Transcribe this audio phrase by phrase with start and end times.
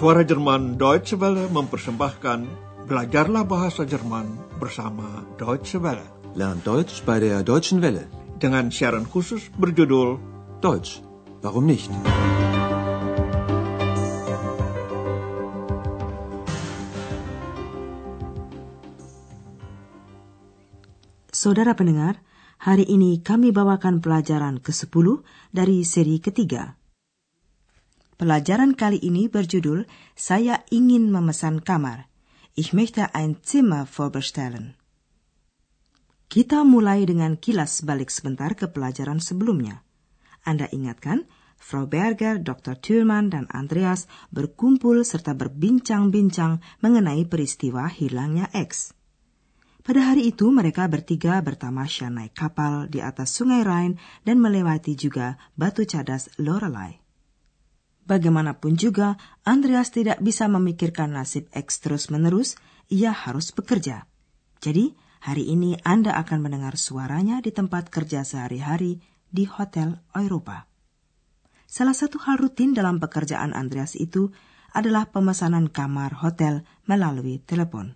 [0.00, 2.48] Suara Jerman Deutsche Welle mempersembahkan
[2.88, 6.08] Belajarlah Bahasa Jerman bersama Deutsche Welle.
[6.32, 8.08] Lernt Deutsch bei der Deutschen Welle.
[8.40, 10.16] Dengan siaran khusus berjudul
[10.64, 11.04] Deutsch,
[11.44, 11.92] warum nicht?
[21.28, 22.24] Saudara pendengar,
[22.56, 25.20] hari ini kami bawakan pelajaran ke-10
[25.52, 26.79] dari seri ketiga.
[28.20, 32.12] Pelajaran kali ini berjudul Saya ingin memesan kamar.
[32.52, 34.76] Ich möchte ein Zimmer vorbestellen.
[36.28, 39.88] Kita mulai dengan kilas balik sebentar ke pelajaran sebelumnya.
[40.44, 42.76] Anda ingatkan, Frau Berger, Dr.
[42.76, 48.92] Thürmann, dan Andreas berkumpul serta berbincang-bincang mengenai peristiwa hilangnya X.
[49.80, 53.96] Pada hari itu mereka bertiga bertamasya naik kapal di atas sungai Rhine
[54.28, 56.99] dan melewati juga batu cadas Lorelei.
[58.10, 59.14] Bagaimanapun juga,
[59.46, 62.58] Andreas tidak bisa memikirkan nasib X terus-menerus,
[62.90, 64.10] ia harus bekerja.
[64.58, 68.98] Jadi, hari ini Anda akan mendengar suaranya di tempat kerja sehari-hari
[69.30, 70.66] di Hotel Eropa.
[71.70, 74.34] Salah satu hal rutin dalam pekerjaan Andreas itu
[74.74, 77.94] adalah pemesanan kamar hotel melalui telepon.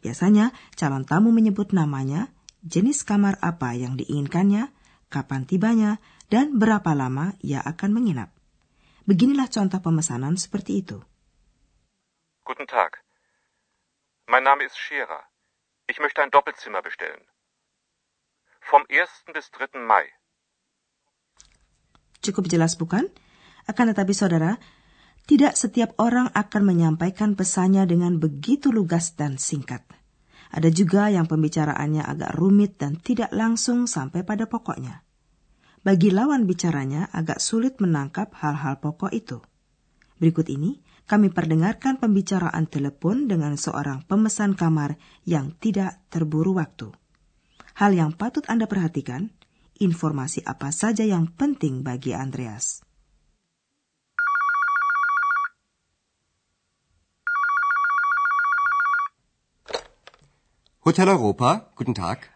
[0.00, 2.32] Biasanya, calon tamu menyebut namanya,
[2.64, 4.72] jenis kamar apa yang diinginkannya,
[5.12, 6.00] kapan tibanya,
[6.32, 8.35] dan berapa lama ia akan menginap.
[9.06, 10.98] Beginilah contoh pemesanan seperti itu.
[12.42, 13.06] Guten Tag.
[14.26, 15.30] Mein Name ist Scherer.
[15.86, 17.22] Ich möchte ein Doppelzimmer bestellen.
[18.66, 19.30] Vom 1.
[19.30, 19.78] bis 3.
[19.78, 20.10] Mai.
[22.18, 23.06] Cukup jelas bukan?
[23.70, 24.58] Akan tetapi saudara,
[25.30, 29.86] tidak setiap orang akan menyampaikan pesannya dengan begitu lugas dan singkat.
[30.50, 35.05] Ada juga yang pembicaraannya agak rumit dan tidak langsung sampai pada pokoknya
[35.86, 39.38] bagi lawan bicaranya agak sulit menangkap hal-hal pokok itu.
[40.18, 46.90] Berikut ini kami perdengarkan pembicaraan telepon dengan seorang pemesan kamar yang tidak terburu waktu.
[47.78, 49.30] Hal yang patut Anda perhatikan,
[49.78, 52.82] informasi apa saja yang penting bagi Andreas.
[60.82, 62.35] Hotel Europa, guten Tag.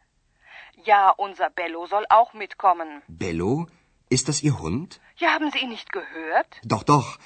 [0.85, 3.01] Ja, unser Bello soll auch mitkommen.
[3.07, 3.67] Bello?
[4.09, 4.99] Ist das Ihr Hund?
[5.17, 6.59] Ja, haben Sie ihn nicht gehört?
[6.63, 7.17] Doch, doch.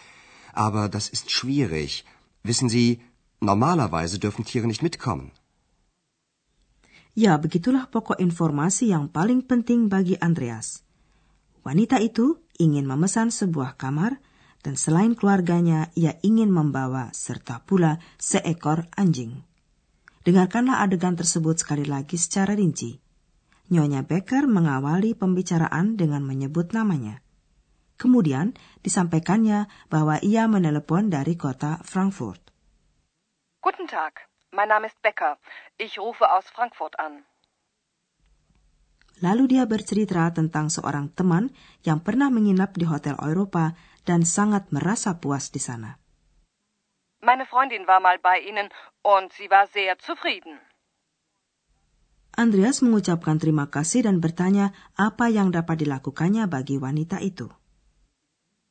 [0.54, 2.06] Aber das ist schwierig.
[2.44, 3.02] Wissen Sie,
[3.40, 5.32] normalerweise dürfen Tiere nicht mitkommen.
[7.16, 10.84] Ya, begitulah pokok informasi yang paling penting bagi Andreas.
[11.64, 14.20] Wanita itu ingin memesan sebuah kamar
[14.66, 19.48] dan selain keluarganya, ia ingin membawa serta pula seekor anjing.
[20.28, 23.05] Dengarkanlah adegan tersebut sekali lagi secara rinci.
[23.66, 27.26] Nyonya Becker mengawali pembicaraan dengan menyebut namanya.
[27.98, 28.54] Kemudian
[28.86, 32.54] disampaikannya bahwa ia menelepon dari kota Frankfurt.
[33.66, 35.42] Guten Tag, mein Name ist Becker.
[35.82, 37.26] Ich rufe aus Frankfurt an.
[39.24, 41.50] Lalu dia bercerita tentang seorang teman
[41.88, 45.98] yang pernah menginap di Hotel Eropa dan sangat merasa puas di sana.
[47.24, 48.70] Meine Freundin war mal bei Ihnen
[49.02, 50.62] und sie war sehr zufrieden.
[52.36, 57.48] Andreas mengucapkan terima kasih dan bertanya apa yang dapat dilakukannya bagi wanita itu.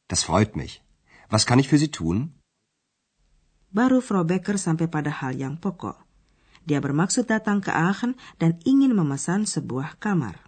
[0.04, 0.84] Das freut mich.
[1.32, 2.36] Was kann ich für Sie tun?
[3.72, 5.97] Baru Frau Becker sampai pada hal yang pokok.
[6.69, 10.44] Dia bermaksud datang ke Aachen dan ingin memesan sebuah kamar.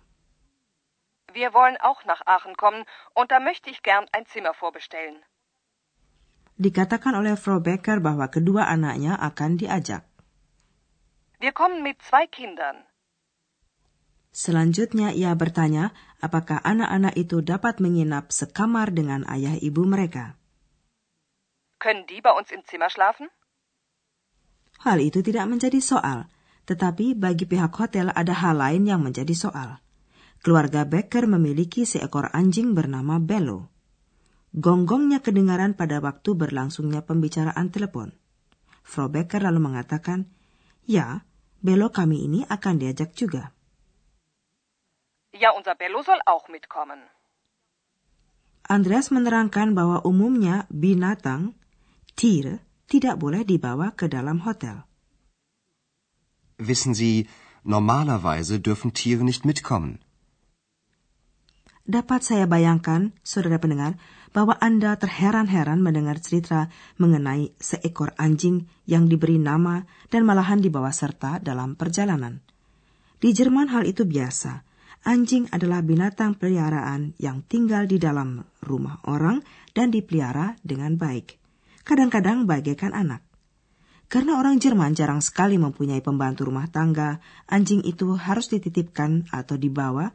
[1.33, 2.85] Wir wollen auch nach Aachen kommen
[3.17, 5.25] und da möchte ich gern ein Zimmer vorbestellen.
[6.61, 10.05] Dikatakan oleh Frau Becker bahwa kedua anaknya akan diajak.
[11.41, 12.85] Wir kommen mit zwei Kindern.
[14.37, 20.37] Selanjutnya ia bertanya apakah anak-anak itu dapat menginap sekamar dengan ayah ibu mereka.
[21.81, 23.33] Können die bei uns im Zimmer schlafen?
[24.85, 26.29] Hal itu tidak menjadi soal,
[26.69, 29.81] tetapi bagi pihak hotel ada hal lain yang menjadi soal.
[30.45, 33.73] Keluarga Becker memiliki seekor anjing bernama Bello.
[34.53, 38.13] Gonggongnya kedengaran pada waktu berlangsungnya pembicaraan telepon.
[38.85, 40.29] Frau Becker lalu mengatakan,
[40.85, 41.25] "Ya,
[41.65, 43.56] Bello kami ini akan diajak juga."
[45.37, 47.05] Ja, unser Bello soll auch mitkommen.
[48.65, 51.55] Andreas menerangkan bahwa umumnya binatang,
[52.17, 54.89] Tiere, tidak boleh dibawa ke dalam hotel.
[56.57, 57.29] Wissen Sie,
[57.63, 60.01] normalerweise dürfen Tiere nicht mitkommen.
[61.87, 63.95] Dapat saya bayangkan, saudara pendengar,
[64.35, 66.67] bahwa Anda terheran-heran mendengar cerita
[66.99, 72.43] mengenai seekor anjing yang diberi nama dan malahan dibawa serta dalam perjalanan.
[73.23, 74.66] Di Jerman hal itu biasa.
[75.07, 79.39] Anjing adalah binatang peliharaan yang tinggal di dalam rumah orang
[79.71, 81.39] dan dipelihara dengan baik.
[81.87, 83.23] Kadang-kadang bagaikan anak.
[84.11, 90.11] Karena orang Jerman jarang sekali mempunyai pembantu rumah tangga, anjing itu harus dititipkan atau dibawa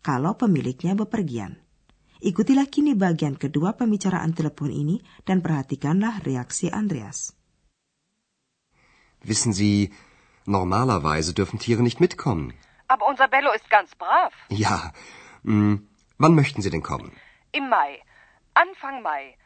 [0.00, 1.60] kalau pemiliknya bepergian.
[2.24, 7.36] Ikutilah kini bagian kedua pembicaraan telepon ini dan perhatikanlah reaksi Andreas.
[9.20, 9.92] Wissen Sie,
[10.48, 12.56] normalerweise dürfen Tiere nicht mitkommen.
[12.88, 14.32] Aber unser Bello ist ganz brav.
[14.48, 14.92] Ja,
[15.42, 15.88] hm,
[16.18, 17.12] wann möchten Sie denn kommen?
[17.52, 18.00] Im Mai.
[18.54, 19.36] Anfang Mai.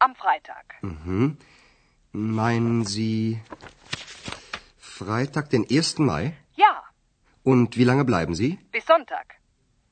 [0.00, 0.74] Am Freitag.
[0.82, 1.38] Mhm.
[2.12, 3.40] Meinen Sie
[4.78, 5.98] Freitag, den 1.
[5.98, 6.36] Mai?
[6.54, 6.82] Ja,
[7.42, 8.58] Und wie lange bleiben Sie?
[8.72, 9.36] bis Sonntag.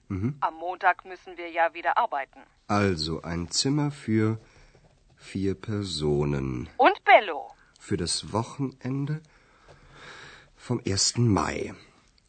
[0.09, 0.37] Mhm.
[0.41, 2.41] Am Montag müssen wir ja wieder arbeiten.
[2.69, 4.39] Also ein Zimmer für
[5.17, 6.69] vier Personen.
[6.77, 7.51] Und Bello.
[7.81, 9.21] Für das Wochenende
[10.57, 11.19] vom 1.
[11.19, 11.75] Mai.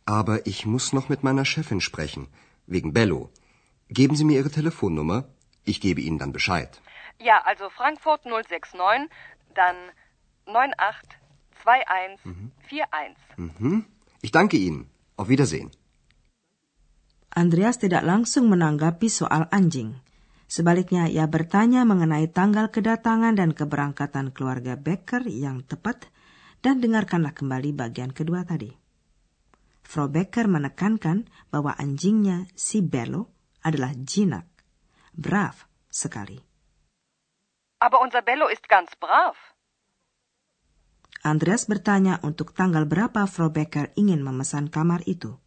[0.08, 2.32] Aber ich muss noch mit meiner Chefin sprechen.
[2.66, 3.30] Wegen Bello.
[3.92, 5.28] Geben Sie mir Ihre Telefonnummer.
[5.68, 6.80] Ich gebe Ihnen dann Bescheid.
[7.20, 9.12] Ja, also Frankfurt 069,
[9.52, 9.76] dann
[10.48, 13.20] 982141.
[13.36, 13.84] Mhm.
[14.22, 14.88] Ich danke Ihnen.
[15.18, 15.72] Auf Wiedersehen.
[17.36, 20.00] Andreas tidak langsung menanggapi soal anjing.
[20.48, 26.08] Sebaliknya, ia bertanya mengenai tanggal kedatangan dan keberangkatan keluarga Becker yang tepat
[26.64, 28.87] dan dengarkanlah kembali bagian kedua tadi.
[29.88, 33.32] Frau Becker menekankan bahwa anjingnya si Bello
[33.64, 34.44] adalah jinak,
[35.16, 36.44] brav sekali.
[37.80, 39.40] Aber unser Bello ist ganz brav.
[41.24, 45.40] Andreas bertanya untuk tanggal berapa Frau Becker ingin memesan kamar itu.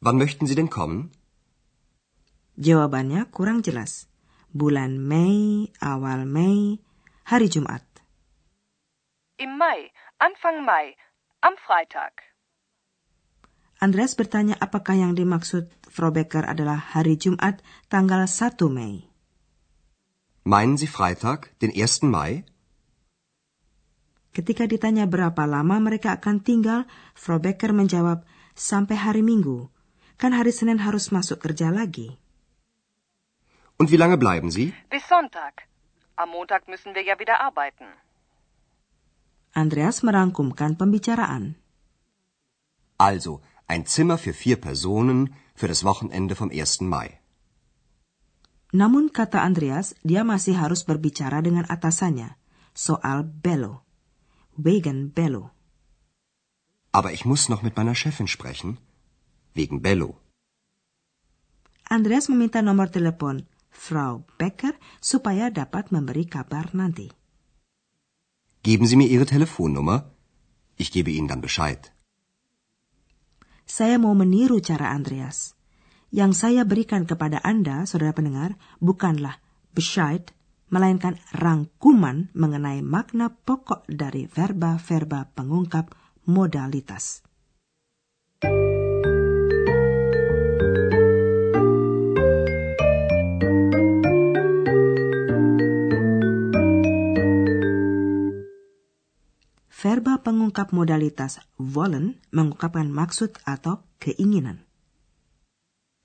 [0.00, 1.12] Wann möchten Sie denn kommen?
[2.56, 4.08] Jawabannya kurang jelas.
[4.56, 6.80] Bulan Mei, awal Mei,
[7.28, 7.84] hari Jumat.
[9.36, 9.92] Im Mai.
[10.16, 10.96] Anfang Mai.
[11.44, 12.31] Am Freitag.
[13.82, 17.58] Andreas bertanya apakah yang dimaksud Frau Becker adalah hari Jumat
[17.90, 19.10] tanggal 1 Mei.
[20.46, 22.06] Meinen Sie Freitag, den 1.
[22.06, 22.46] Mai?
[24.30, 26.86] Ketika ditanya berapa lama mereka akan tinggal,
[27.18, 28.22] Frau Becker menjawab
[28.54, 29.66] sampai hari Minggu.
[30.14, 32.14] Kan hari Senin harus masuk kerja lagi.
[33.82, 34.70] Und wie lange bleiben Sie?
[34.94, 35.66] Bis Sonntag.
[36.14, 37.90] Am Montag müssen wir ja wieder arbeiten.
[39.58, 41.58] Andreas merangkumkan pembicaraan.
[43.02, 45.20] Also, ein Zimmer für vier Personen
[45.58, 46.84] für das Wochenende vom 1.
[46.94, 47.08] Mai.
[48.72, 52.36] Namun kata Andreas, dia masih harus berbicara dengan atasannya
[52.72, 53.84] soal Bello.
[54.56, 55.52] Wegen Bello.
[56.92, 58.76] Aber ich muss noch mit meiner Chefin sprechen.
[59.56, 60.16] Wegen Bello.
[61.88, 67.12] Andreas meminta nomor telepon Frau Becker supaya dapat memberi kabar nanti.
[68.64, 70.12] Geben Sie mir Ihre Telefonnummer.
[70.76, 71.91] Ich gebe Ihnen dann Bescheid.
[73.64, 75.56] Saya mau meniru cara Andreas.
[76.12, 79.40] Yang saya berikan kepada Anda, saudara pendengar, bukanlah
[79.72, 80.28] Bescheid,
[80.68, 85.88] melainkan rangkuman mengenai makna pokok dari verba-verba pengungkap
[86.28, 87.24] modalitas.
[100.02, 104.66] Verba pengungkap modalitas wollen mengungkapkan maksud atau keinginan.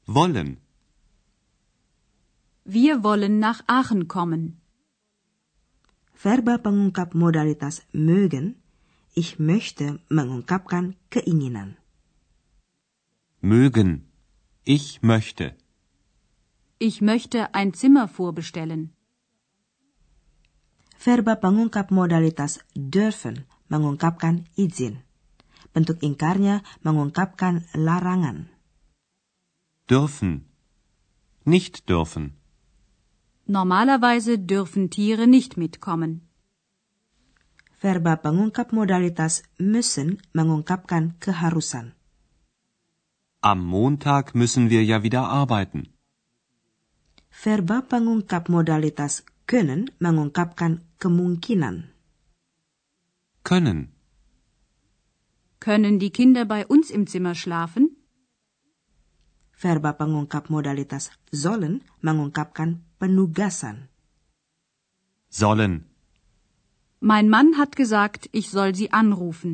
[0.05, 0.61] Wollen.
[2.61, 4.61] Wir wollen nach Aachen kommen.
[6.13, 8.61] Verba pengungkap modalitas mögen,
[9.17, 11.81] ich möchte mengungkapkan keinginan.
[13.41, 14.05] Mögen.
[14.61, 15.57] Ich möchte.
[16.77, 18.93] Ich möchte ein Zimmer vorbestellen.
[21.01, 25.03] Verba pengungkap modalitas dürfen mengungkapkan izin.
[25.73, 28.49] Bentuk ingkarnya mengungkapkan larangan.
[29.87, 30.45] Dürfen.
[31.45, 32.35] Nicht dürfen.
[33.47, 36.27] Normalerweise dürfen Tiere nicht mitkommen.
[37.79, 41.93] Verba pengungkap modalitas müssen mengungkapkan keharusan.
[43.39, 45.93] Am Montag müssen wir ja wieder arbeiten.
[47.29, 51.96] Verba pengungkap modalitas können mengungkapkan kemungkinan.
[53.51, 53.79] Können.
[55.61, 57.83] Können die Kinder bei uns im Zimmer schlafen?
[59.61, 63.77] Verba pengungkap modalitas sollen mengungkapkan penugasan.
[65.29, 65.85] Sollen.
[66.99, 69.53] Mein Mann hat gesagt, ich soll Sie anrufen.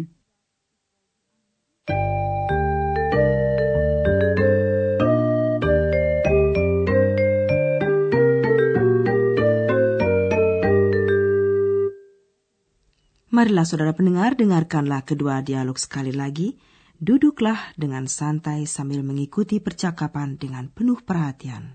[13.34, 16.54] Marilah saudara pendengar, dengarkanlah kedua dialog sekali lagi.
[17.02, 21.74] Duduklah dengan santai sambil mengikuti percakapan dengan penuh perhatian.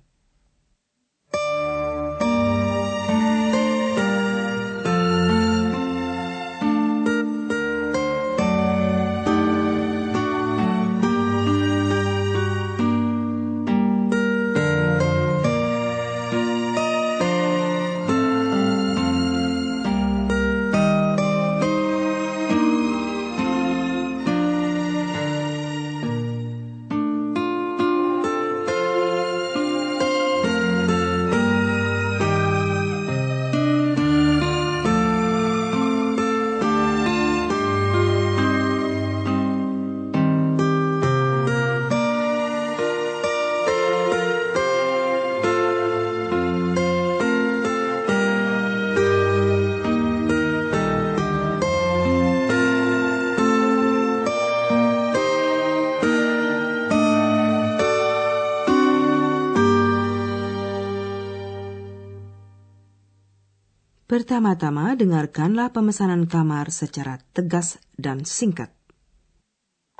[64.08, 68.72] Pertama-tama dengarkanlah pemesanan kamar secara tegas dan singkat.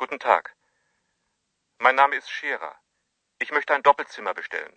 [0.00, 0.57] Guten Tag.
[1.77, 2.81] Mein Name ist Scherer.
[3.37, 4.73] Ich möchte ein Doppelzimmer bestellen.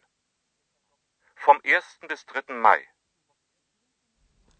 [1.39, 2.11] Vom 1.
[2.11, 2.59] bis 3.
[2.59, 2.83] Mai.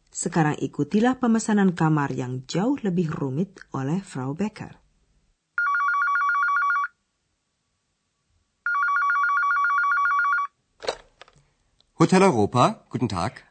[0.07, 4.79] Sekarang ikutilah pemesanan kamar yang jauh lebih rumit oleh Frau Becker.
[11.99, 13.50] Hotel Europa, guten Tag.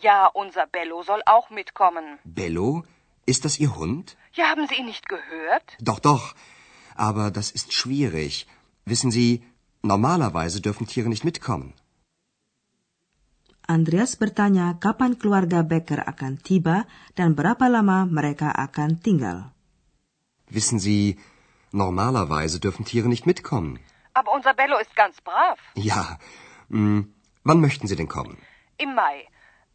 [0.00, 2.18] Ja, unser Bello soll auch mitkommen.
[2.24, 2.84] Bello?
[3.26, 4.16] Ist das Ihr Hund?
[4.32, 5.76] Ja, haben Sie ihn nicht gehört?
[5.80, 6.34] Doch, doch.
[6.94, 8.46] Aber das ist schwierig.
[8.84, 9.42] Wissen Sie,
[9.82, 11.74] normalerweise dürfen Tiere nicht mitkommen.
[13.66, 19.54] Andreas bertanya kapan keluarga Becker akan tiba dan berapa lama mereka akan tinggal.
[20.50, 21.22] Wissen Sie,
[21.70, 23.78] normalerweise dürfen Tiere nicht mitkommen.
[24.12, 25.58] Aber unser Bello ist ganz brav.
[25.76, 26.18] Ja.
[26.68, 28.38] Hm, wann möchten Sie denn kommen?
[28.76, 29.30] Im Mai.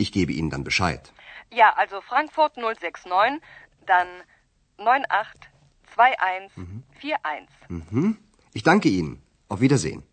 [0.00, 1.12] Ich gebe Ihnen dann Bescheid.
[1.52, 3.44] Ja, also Frankfurt 069,
[3.84, 4.08] dann
[4.78, 7.52] 982141.
[7.68, 8.16] Mhm.
[8.56, 9.20] Ich danke Ihnen.
[9.52, 10.08] Auf Wiedersehen.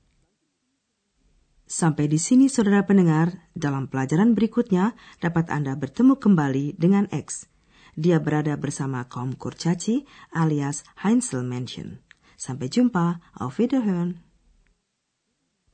[1.67, 7.48] Sampai di sini saudara pendengar, dalam pelajaran berikutnya dapat Anda bertemu kembali dengan X.
[7.96, 12.00] Dia berada bersama kaum kurcaci alias Heinzel Mansion.
[12.39, 14.24] Sampai jumpa, auf Wiederhören.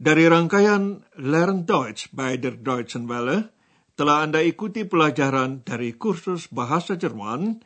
[0.01, 3.53] Dari rangkaian Learn Deutsch by der Deutschen Welle,
[3.93, 7.61] telah Anda ikuti pelajaran dari kursus bahasa Jerman,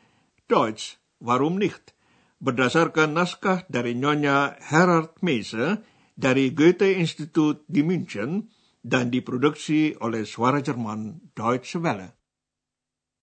[0.48, 1.96] Deutsch, warum nicht?
[2.38, 5.82] Berdasarkan naskah dari Nyonya Herard Meise
[6.14, 8.50] dari Goethe Institut di München
[8.84, 12.17] dan diproduksi oleh Suara Jerman Deutsche Welle.